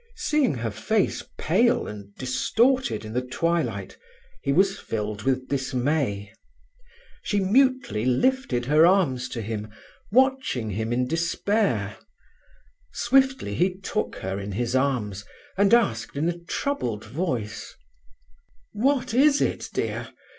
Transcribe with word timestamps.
Seeing 0.15 0.55
her 0.55 0.71
face 0.71 1.21
pale 1.37 1.85
and 1.85 2.15
distorted 2.15 3.05
in 3.05 3.13
the 3.13 3.21
twilight, 3.21 3.99
he 4.41 4.51
was 4.51 4.79
filled 4.79 5.21
with 5.21 5.47
dismay. 5.47 6.33
She 7.21 7.39
mutely 7.39 8.03
lifted 8.05 8.65
her 8.65 8.83
arms 8.83 9.29
to 9.29 9.43
him, 9.43 9.69
watching 10.11 10.71
him 10.71 10.91
in 10.91 11.05
despair. 11.07 11.97
Swiftly 12.91 13.53
he 13.53 13.75
took 13.77 14.15
her 14.15 14.39
in 14.39 14.53
his 14.53 14.75
arms, 14.75 15.23
and 15.55 15.71
asked 15.71 16.15
in 16.17 16.27
a 16.29 16.39
troubled 16.45 17.05
voice: 17.05 17.75
"What 18.73 19.13
is 19.13 19.39
it, 19.39 19.69
dear? 19.71 20.09